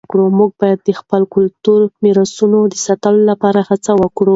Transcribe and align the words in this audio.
موږ 0.37 0.51
باید 0.61 0.79
د 0.83 0.89
خپلو 0.99 1.25
کلتوري 1.35 1.85
میراثونو 2.03 2.57
د 2.73 2.75
ساتلو 2.85 3.21
لپاره 3.31 3.59
هڅه 3.69 3.91
وکړو. 4.01 4.29